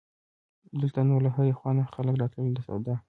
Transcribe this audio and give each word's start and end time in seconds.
دلته 0.79 0.99
نو 1.09 1.15
له 1.25 1.29
هرې 1.35 1.53
خوا 1.57 1.71
نه 1.77 1.83
خلک 1.95 2.15
راتلل 2.21 2.51
د 2.55 2.59
سودا. 2.67 2.95